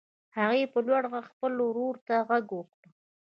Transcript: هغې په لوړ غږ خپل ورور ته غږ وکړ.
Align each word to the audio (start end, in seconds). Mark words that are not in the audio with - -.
هغې 0.37 0.63
په 0.73 0.79
لوړ 0.87 1.03
غږ 1.11 1.25
خپل 1.33 1.53
ورور 1.61 1.95
ته 2.07 2.15
غږ 2.29 2.45
وکړ. 2.57 2.81